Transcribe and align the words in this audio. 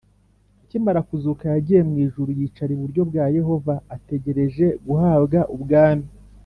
Akimara 0.63 0.99
kuzuka 1.09 1.43
yagiye 1.53 1.81
mu 1.89 1.95
ijuru, 2.05 2.29
yicara 2.39 2.71
iburyo 2.73 3.01
bwa 3.09 3.25
Yehova 3.37 3.73
ategereje 3.95 4.65
guhabwa 4.85 5.39
Ubwami 5.57 6.07